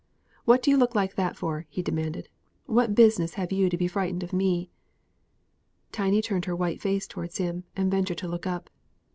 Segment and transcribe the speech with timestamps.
[0.45, 2.27] "What do yer look like that for?" he demanded;
[2.65, 4.71] "what business have you to be frightened of me?"
[5.91, 8.71] Tiny turned her white face towards him, and ventured to look up.